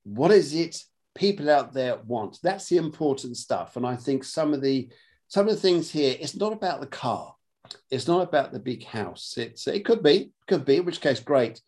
What 0.03 0.31
is 0.31 0.53
it 0.53 0.77
people 1.15 1.49
out 1.49 1.73
there 1.73 1.97
want? 2.05 2.39
That's 2.43 2.67
the 2.67 2.77
important 2.77 3.37
stuff. 3.37 3.77
And 3.77 3.85
I 3.85 3.95
think 3.95 4.23
some 4.23 4.53
of 4.53 4.61
the 4.61 4.89
some 5.27 5.47
of 5.47 5.55
the 5.55 5.61
things 5.61 5.91
here, 5.91 6.15
it's 6.19 6.35
not 6.35 6.53
about 6.53 6.81
the 6.81 6.87
car. 6.87 7.35
It's 7.89 8.07
not 8.07 8.21
about 8.21 8.51
the 8.51 8.59
big 8.59 8.83
house. 8.83 9.35
It's 9.37 9.67
it 9.67 9.85
could 9.85 10.03
be, 10.03 10.31
could 10.47 10.65
be, 10.65 10.77
in 10.77 10.85
which 10.85 11.01
case 11.01 11.19
great. 11.19 11.61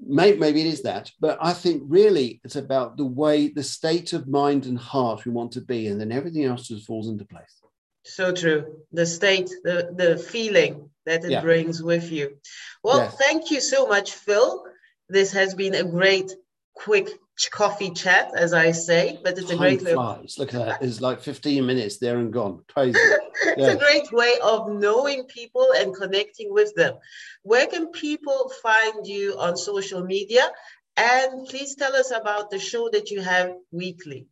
Maybe, 0.00 0.38
maybe 0.38 0.60
it 0.60 0.68
is 0.68 0.82
that, 0.82 1.10
but 1.20 1.38
I 1.40 1.52
think 1.52 1.82
really 1.86 2.40
it's 2.44 2.56
about 2.56 2.96
the 2.96 3.04
way, 3.04 3.48
the 3.48 3.64
state 3.64 4.12
of 4.12 4.28
mind 4.28 4.66
and 4.66 4.78
heart 4.78 5.24
we 5.24 5.32
want 5.32 5.52
to 5.52 5.60
be, 5.60 5.88
and 5.88 6.00
then 6.00 6.12
everything 6.12 6.44
else 6.44 6.68
just 6.68 6.86
falls 6.86 7.08
into 7.08 7.24
place. 7.24 7.60
So 8.04 8.32
true. 8.32 8.76
The 8.92 9.04
state, 9.04 9.50
the 9.64 9.92
the 9.94 10.16
feeling 10.16 10.88
that 11.04 11.24
it 11.24 11.30
yeah. 11.30 11.40
brings 11.40 11.82
with 11.82 12.10
you. 12.12 12.38
Well, 12.82 12.98
yes. 12.98 13.16
thank 13.16 13.50
you 13.50 13.60
so 13.60 13.86
much, 13.86 14.12
Phil. 14.12 14.64
This 15.08 15.32
has 15.32 15.54
been 15.54 15.74
a 15.74 15.84
great, 15.84 16.32
quick 16.74 17.08
coffee 17.50 17.90
chat, 17.90 18.32
as 18.36 18.52
I 18.52 18.72
say, 18.72 19.18
but 19.22 19.38
it's 19.38 19.48
Time 19.48 19.56
a 19.56 19.58
great 19.58 19.82
flies. 19.82 20.36
Look 20.38 20.54
at 20.54 20.64
that. 20.64 20.82
It's 20.82 21.00
like 21.00 21.20
15 21.20 21.64
minutes 21.64 21.98
there 21.98 22.18
and 22.18 22.32
gone. 22.32 22.62
Crazy. 22.68 22.98
it's 22.98 23.58
yeah. 23.58 23.72
a 23.72 23.76
great 23.76 24.10
way 24.12 24.34
of 24.42 24.70
knowing 24.72 25.24
people 25.24 25.68
and 25.76 25.94
connecting 25.94 26.52
with 26.52 26.74
them. 26.74 26.94
Where 27.42 27.66
can 27.66 27.88
people 27.92 28.52
find 28.62 29.06
you 29.06 29.38
on 29.38 29.56
social 29.56 30.04
media? 30.04 30.50
And 30.96 31.46
please 31.46 31.76
tell 31.76 31.94
us 31.94 32.10
about 32.10 32.50
the 32.50 32.58
show 32.58 32.90
that 32.90 33.10
you 33.10 33.20
have 33.20 33.52
weekly. 33.70 34.26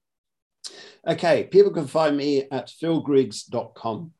Okay, 1.07 1.45
people 1.45 1.71
can 1.71 1.87
find 1.87 2.17
me 2.17 2.49
at 2.51 2.73
philgriggs.com 2.83 4.13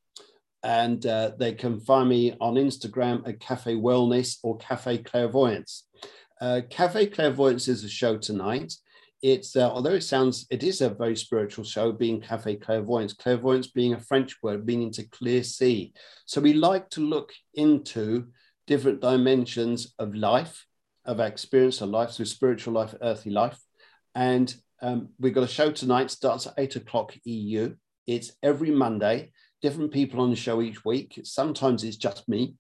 and 0.63 1.07
uh, 1.07 1.31
they 1.39 1.53
can 1.53 1.81
find 1.81 2.09
me 2.09 2.35
on 2.41 2.55
Instagram 2.55 3.27
at 3.29 3.41
Cafe 3.41 3.75
Wellness 3.75 4.39
or 4.43 4.57
Cafe 4.59 4.99
Clairvoyance. 4.99 5.86
Uh, 6.41 6.61
Cafe 6.69 7.07
Clairvoyance 7.07 7.69
is 7.69 7.85
a 7.85 7.89
show 7.89 8.19
tonight. 8.19 8.75
It's 9.23 9.57
uh, 9.57 9.71
although 9.71 9.95
it 9.95 10.03
sounds 10.03 10.47
it 10.51 10.63
is 10.63 10.83
a 10.83 10.91
very 10.91 11.17
spiritual 11.17 11.65
show, 11.65 11.93
being 11.93 12.21
Cafe 12.21 12.57
Clairvoyance. 12.57 13.15
Clairvoyance 13.15 13.69
being 13.69 13.95
a 13.95 14.01
French 14.01 14.37
word 14.43 14.67
meaning 14.67 14.93
to 14.93 15.09
clear 15.09 15.43
see. 15.43 15.95
So 16.27 16.41
we 16.41 16.53
like 16.53 16.91
to 16.91 17.01
look 17.01 17.33
into 17.55 18.27
different 18.67 19.01
dimensions 19.01 19.95
of 19.99 20.15
life, 20.15 20.67
of 21.07 21.21
our 21.21 21.27
experience 21.27 21.81
of 21.81 21.89
life, 21.89 22.11
so 22.11 22.25
spiritual 22.25 22.75
life, 22.75 22.95
earthly 23.01 23.33
life, 23.33 23.59
and 24.15 24.55
um, 24.83 25.09
we've 25.19 25.33
got 25.33 25.45
a 25.45 25.49
show 25.49 25.71
tonight. 25.73 26.11
Starts 26.11 26.47
at 26.47 26.55
eight 26.59 26.77
o'clock 26.77 27.17
EU. 27.25 27.75
It's 28.07 28.33
every 28.43 28.71
Monday. 28.71 29.33
Different 29.63 29.91
people 29.91 30.21
on 30.21 30.29
the 30.29 30.37
show 30.37 30.61
each 30.61 30.85
week. 30.85 31.19
Sometimes 31.25 31.83
it's 31.83 31.97
just 31.97 32.29
me 32.29 32.57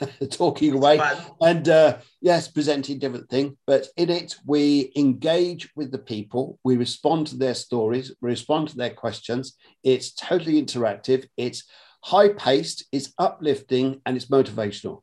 talking 0.30 0.74
away. 0.74 1.00
And 1.40 1.68
uh, 1.68 1.98
yes 2.20 2.48
presenting 2.48 2.98
different 2.98 3.28
thing 3.28 3.56
but 3.66 3.86
in 3.96 4.10
it 4.10 4.36
we 4.46 4.92
engage 4.96 5.70
with 5.74 5.90
the 5.90 5.98
people 5.98 6.58
we 6.64 6.76
respond 6.76 7.26
to 7.26 7.36
their 7.36 7.54
stories 7.54 8.12
we 8.20 8.30
respond 8.30 8.68
to 8.68 8.76
their 8.76 8.90
questions. 8.90 9.56
It's 9.82 10.12
totally 10.12 10.62
interactive 10.62 11.26
it's 11.36 11.64
high 12.02 12.30
paced 12.30 12.84
it's 12.92 13.12
uplifting 13.18 14.00
and 14.06 14.16
it's 14.16 14.26
motivational. 14.26 15.02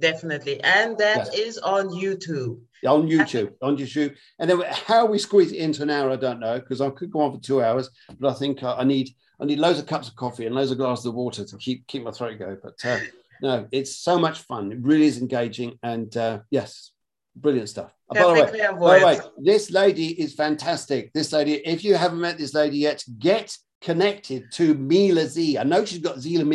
Definitely. 0.00 0.60
And 0.64 0.98
that 0.98 1.28
yes. 1.32 1.34
is 1.34 1.58
on 1.58 1.88
youtube. 1.88 2.60
On 2.86 3.08
youtube 3.08 3.52
on 3.62 3.76
youtube. 3.76 4.14
And 4.38 4.50
then 4.50 4.62
how 4.70 5.06
we 5.06 5.18
squeeze 5.18 5.52
it 5.52 5.58
into 5.58 5.82
an 5.82 5.90
hour 5.90 6.10
i 6.10 6.16
don't 6.16 6.40
know 6.40 6.58
because 6.58 6.80
i 6.80 6.90
could 6.90 7.10
go 7.10 7.20
on 7.20 7.32
for 7.32 7.40
two 7.40 7.62
hours 7.62 7.90
but 8.18 8.30
i 8.30 8.34
think 8.34 8.62
i 8.62 8.84
need 8.84 9.10
i 9.40 9.44
need 9.44 9.58
loads 9.58 9.78
of 9.78 9.86
cups 9.86 10.08
of 10.08 10.16
coffee 10.16 10.46
and 10.46 10.54
loads 10.54 10.70
of 10.70 10.78
glasses 10.78 11.06
of 11.06 11.14
water 11.14 11.44
to 11.44 11.56
keep 11.56 11.86
keep 11.86 12.02
my 12.02 12.10
throat 12.10 12.38
going 12.38 12.58
but 12.62 12.74
uh, 12.84 12.98
no, 13.44 13.68
it's 13.72 13.98
so 13.98 14.18
much 14.18 14.40
fun. 14.40 14.72
It 14.72 14.78
really 14.80 15.04
is 15.04 15.18
engaging, 15.18 15.78
and 15.82 16.16
uh, 16.16 16.40
yes, 16.50 16.92
brilliant 17.36 17.68
stuff. 17.68 17.92
by, 18.08 18.22
the 18.22 18.32
way, 18.32 18.66
by 18.80 18.98
the 18.98 19.06
way, 19.06 19.20
this 19.36 19.70
lady 19.70 20.18
is 20.18 20.32
fantastic. 20.32 21.12
This 21.12 21.30
lady, 21.30 21.56
if 21.66 21.84
you 21.84 21.94
haven't 21.94 22.22
met 22.22 22.38
this 22.38 22.54
lady 22.54 22.78
yet, 22.78 23.04
get 23.18 23.54
connected 23.82 24.50
to 24.52 24.72
Mila 24.72 25.26
Z. 25.26 25.58
I 25.58 25.62
know 25.62 25.84
she's 25.84 25.98
got 25.98 26.16
Zila 26.16 26.46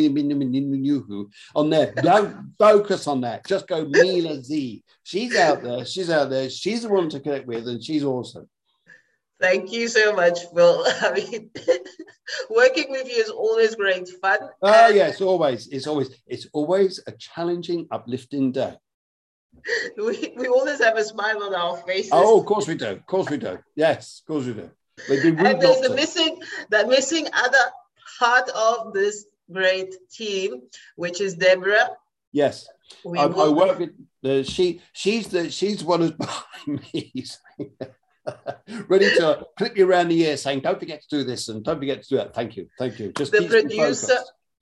on 1.56 1.70
there. 1.70 1.94
Don't 2.02 2.54
focus 2.58 3.06
on 3.06 3.22
that. 3.22 3.46
Just 3.46 3.68
go 3.68 3.86
Mila 3.86 4.44
Z. 4.44 4.84
She's 5.04 5.36
out 5.36 5.62
there. 5.62 5.86
She's 5.86 6.10
out 6.10 6.32
there. 6.32 6.50
She's 6.50 6.82
the 6.82 6.90
one 6.90 7.08
to 7.10 7.20
connect 7.20 7.46
with, 7.46 7.68
and 7.68 7.84
she's 7.84 8.04
awesome. 8.04 8.50
Thank 9.40 9.72
you 9.72 9.88
so 9.88 10.14
much, 10.14 10.40
Phil. 10.54 10.84
I 11.02 11.14
mean, 11.14 11.50
working 12.50 12.92
with 12.92 13.08
you 13.08 13.22
is 13.22 13.30
always 13.30 13.76
great 13.76 14.08
fun. 14.22 14.40
Oh 14.62 14.88
and... 14.88 14.96
yes, 14.96 15.22
always. 15.22 15.68
It's 15.68 15.88
always 15.88 16.10
it's 16.28 16.48
always 16.54 17.00
a 17.08 17.12
challenging, 17.14 17.88
uplifting 17.92 18.52
day. 18.52 18.76
We, 19.98 20.34
we 20.38 20.48
always 20.48 20.82
have 20.82 20.98
a 20.98 21.04
smile 21.04 21.44
on 21.44 21.54
our 21.54 21.78
faces. 21.78 22.12
Oh, 22.14 22.40
of 22.40 22.46
course 22.46 22.68
we 22.68 22.76
do. 22.76 22.92
Of 22.92 23.06
course 23.06 23.30
we 23.30 23.38
do. 23.38 23.60
Yes, 23.76 24.22
of 24.22 24.28
course 24.28 24.46
we 24.46 24.54
do. 24.54 24.70
and 25.10 25.62
there's 25.62 25.82
the 25.82 25.94
missing 25.96 26.40
the 26.70 26.88
missing 26.88 27.28
other 27.34 27.66
part 28.20 28.50
of 28.50 28.94
this 28.94 29.26
great 29.52 29.96
team, 30.12 30.62
which 30.96 31.20
is 31.20 31.36
Deborah. 31.36 31.90
Yes. 32.32 32.68
I, 33.06 33.22
I, 33.22 33.50
work 33.50 33.80
with 33.80 33.92
the 34.22 34.44
she 34.44 34.82
she's 34.94 35.28
the 35.28 35.50
she's 35.50 35.84
one 35.84 36.02
who's 36.02 36.12
behind 36.12 36.82
me. 36.94 37.26
ready 38.88 39.10
to 39.16 39.46
clip 39.58 39.78
you 39.78 39.88
around 39.88 40.10
the 40.10 40.22
ear 40.22 40.38
saying, 40.38 40.62
don't 40.62 40.80
forget 40.80 41.02
to 41.02 41.08
do 41.10 41.24
this 41.24 41.50
and 41.50 41.64
don't 41.64 41.80
forget 41.80 42.04
to 42.04 42.10
do 42.10 42.18
that. 42.18 42.34
Thank 42.34 42.58
you. 42.58 42.68
Thank 42.78 43.00
you. 43.00 43.12
Just 43.14 43.32
the 43.32 43.48
producer 43.48 44.18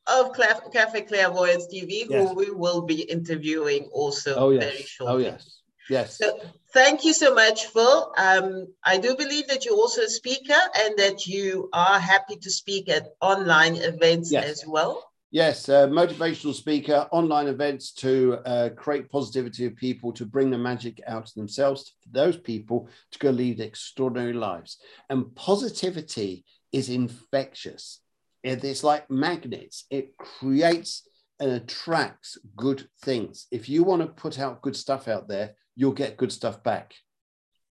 of 0.07 0.31
Cafe 0.33 1.01
Clairvoyance 1.01 1.67
TV, 1.67 2.05
yes. 2.09 2.29
who 2.29 2.35
we 2.35 2.51
will 2.51 2.81
be 2.81 3.01
interviewing 3.01 3.89
also 3.91 4.35
oh, 4.35 4.49
yes. 4.51 4.63
very 4.63 4.83
shortly. 4.83 5.25
Oh, 5.25 5.29
yes. 5.31 5.57
Yes. 5.89 6.17
So, 6.17 6.39
thank 6.73 7.05
you 7.05 7.13
so 7.13 7.33
much, 7.33 7.65
Phil. 7.67 8.13
Um, 8.17 8.67
I 8.83 8.97
do 8.97 9.15
believe 9.15 9.47
that 9.47 9.65
you're 9.65 9.75
also 9.75 10.01
a 10.01 10.09
speaker 10.09 10.59
and 10.77 10.97
that 10.97 11.25
you 11.25 11.69
are 11.71 11.99
happy 11.99 12.35
to 12.37 12.51
speak 12.51 12.89
at 12.89 13.13
online 13.21 13.75
events 13.75 14.31
yes. 14.31 14.45
as 14.45 14.63
well. 14.67 15.06
Yes, 15.29 15.67
uh, 15.67 15.87
motivational 15.87 16.53
speaker, 16.53 17.07
online 17.11 17.47
events 17.47 17.91
to 17.95 18.37
uh, 18.45 18.69
create 18.69 19.09
positivity 19.09 19.65
of 19.65 19.75
people, 19.75 20.13
to 20.13 20.25
bring 20.25 20.49
the 20.49 20.57
magic 20.57 21.01
out 21.05 21.27
of 21.27 21.33
themselves, 21.33 21.93
for 22.01 22.09
those 22.11 22.37
people 22.37 22.87
to 23.11 23.19
go 23.19 23.29
lead 23.29 23.59
extraordinary 23.59 24.31
lives. 24.31 24.77
And 25.09 25.35
positivity 25.35 26.45
is 26.71 26.89
infectious. 26.89 27.99
It's 28.43 28.83
like 28.83 29.11
magnets, 29.11 29.85
it 29.89 30.15
creates 30.17 31.07
and 31.39 31.51
attracts 31.51 32.37
good 32.55 32.87
things. 33.01 33.47
If 33.51 33.67
you 33.67 33.83
want 33.83 34.01
to 34.01 34.07
put 34.07 34.39
out 34.39 34.61
good 34.61 34.75
stuff 34.75 35.09
out 35.09 35.27
there, 35.27 35.55
you'll 35.75 35.91
get 35.91 36.17
good 36.17 36.31
stuff 36.31 36.63
back. 36.63 36.93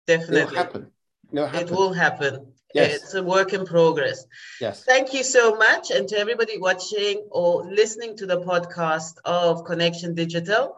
Definitely. 0.08 0.41
It'll 0.41 0.55
happen. 0.55 0.91
It'll 1.31 1.48
happen. 1.48 1.67
It 1.67 1.72
will 1.72 1.93
happen. 1.93 2.53
Yes. 2.73 2.95
It's 2.95 3.13
a 3.13 3.23
work 3.23 3.53
in 3.53 3.65
progress. 3.65 4.25
Yes. 4.59 4.83
Thank 4.83 5.13
you 5.13 5.23
so 5.23 5.55
much. 5.55 5.91
And 5.91 6.07
to 6.09 6.17
everybody 6.17 6.57
watching 6.57 7.27
or 7.31 7.65
listening 7.65 8.17
to 8.17 8.25
the 8.25 8.41
podcast 8.41 9.15
of 9.25 9.65
Connection 9.65 10.15
Digital, 10.15 10.75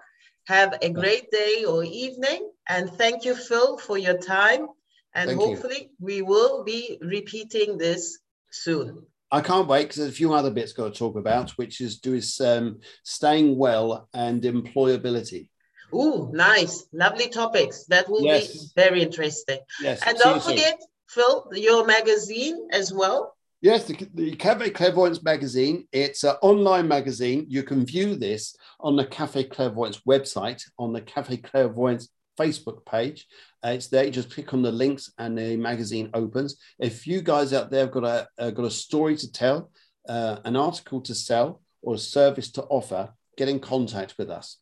have 0.47 0.77
a 0.81 0.89
great 0.89 1.31
day 1.31 1.65
or 1.65 1.83
evening. 1.83 2.50
And 2.67 2.89
thank 2.89 3.25
you, 3.25 3.35
Phil, 3.35 3.77
for 3.77 3.97
your 3.97 4.17
time. 4.17 4.67
And 5.15 5.29
thank 5.29 5.39
hopefully, 5.39 5.81
you. 5.81 5.89
we 6.00 6.21
will 6.21 6.63
be 6.63 6.97
repeating 7.01 7.77
this 7.77 8.19
soon. 8.51 9.05
I 9.31 9.41
can't 9.41 9.67
wait 9.67 9.83
because 9.83 9.97
there's 9.97 10.09
a 10.12 10.15
few 10.15 10.33
other 10.33 10.51
bits 10.51 10.73
got 10.73 10.93
to 10.93 11.00
talk 11.00 11.15
about, 11.15 11.51
which 11.51 11.81
is 11.81 12.00
do 12.00 12.13
is 12.13 12.39
um, 12.39 12.81
staying 13.03 13.57
well 13.57 14.07
and 14.13 14.41
employability. 14.43 15.50
Oh, 15.91 16.29
nice, 16.33 16.85
lovely 16.91 17.29
topics. 17.29 17.85
That 17.85 18.09
will 18.09 18.23
yes. 18.23 18.51
be 18.51 18.59
very 18.75 19.01
interesting. 19.01 19.59
Yes. 19.81 20.01
And 20.05 20.17
don't 20.17 20.41
forget, 20.41 20.79
soon. 20.79 20.88
Phil, 21.07 21.48
your 21.53 21.86
magazine 21.86 22.67
as 22.72 22.93
well? 22.93 23.36
Yes, 23.62 23.86
the, 23.86 24.07
the 24.13 24.36
Cafe 24.36 24.72
Clairvoyance 24.72 25.24
magazine. 25.24 25.88
It's 25.93 26.24
an 26.24 26.36
online 26.41 26.88
magazine. 26.88 27.45
You 27.48 27.63
can 27.63 27.86
view 27.86 28.15
this 28.15 28.55
on 28.79 28.98
the 28.98 29.05
Cafe 29.05 29.45
Clairvoyance 29.45 30.01
website, 30.07 30.63
on 30.77 30.91
the 30.91 31.01
Cafe 31.01 31.38
Clairvoyance 31.38 32.10
Facebook 32.38 32.86
page. 32.86 33.25
Uh, 33.63 33.69
it's 33.69 33.88
there. 33.88 34.03
You 34.03 34.12
just 34.12 34.33
click 34.33 34.53
on 34.53 34.63
the 34.63 34.72
links, 34.72 35.12
and 35.17 35.38
the 35.38 35.55
magazine 35.55 36.10
opens. 36.13 36.57
If 36.79 37.07
you 37.07 37.22
guys 37.22 37.53
out 37.53 37.72
there 37.72 37.86
have 37.86 37.91
got 37.91 38.03
a 38.03 38.27
uh, 38.38 38.51
got 38.51 38.65
a 38.65 38.72
story 38.72 39.15
to 39.15 39.31
tell, 39.31 39.72
uh, 40.10 40.38
an 40.43 40.57
article 40.57 41.00
to 41.01 41.15
sell, 41.15 41.62
or 41.81 41.95
a 41.95 41.98
service 41.98 42.51
to 42.51 42.63
offer, 42.63 43.13
get 43.38 43.50
in 43.50 43.60
contact 43.60 44.15
with 44.17 44.29
us. 44.29 44.57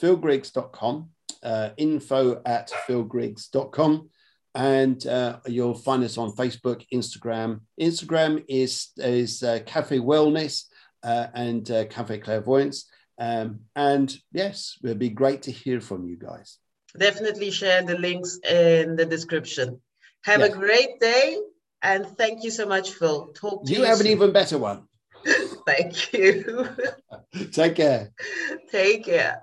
philgriggs.com, 0.00 1.10
uh, 1.42 1.70
info 1.76 2.42
at 2.44 2.70
philgriggs.com, 2.86 4.10
and 4.54 5.06
uh, 5.06 5.38
you'll 5.46 5.74
find 5.74 6.04
us 6.04 6.18
on 6.18 6.32
Facebook, 6.32 6.84
Instagram. 6.92 7.60
Instagram 7.80 8.44
is, 8.48 8.88
is 8.98 9.42
uh, 9.42 9.60
Cafe 9.64 9.98
Wellness 9.98 10.64
uh, 11.02 11.28
and 11.34 11.70
uh, 11.70 11.86
Cafe 11.86 12.18
Clairvoyance. 12.18 12.88
Um, 13.18 13.60
and 13.76 14.14
yes, 14.32 14.78
it'd 14.82 14.98
be 14.98 15.10
great 15.10 15.42
to 15.42 15.52
hear 15.52 15.80
from 15.80 16.06
you 16.06 16.16
guys. 16.16 16.58
Definitely 16.98 17.50
share 17.50 17.82
the 17.82 17.96
links 17.96 18.38
in 18.48 18.96
the 18.96 19.06
description. 19.06 19.80
Have 20.24 20.40
yes. 20.40 20.52
a 20.52 20.56
great 20.56 21.00
day 21.00 21.38
and 21.82 22.06
thank 22.06 22.44
you 22.44 22.50
so 22.50 22.66
much, 22.66 22.92
Phil. 22.92 23.32
Talk 23.34 23.64
to 23.64 23.72
you. 23.72 23.80
You 23.80 23.84
have 23.84 23.98
soon. 23.98 24.06
an 24.06 24.12
even 24.12 24.32
better 24.32 24.58
one. 24.58 24.84
thank 25.66 26.12
you. 26.12 26.68
Take 27.52 27.76
care. 27.76 28.12
Take 28.70 29.04
care. 29.04 29.42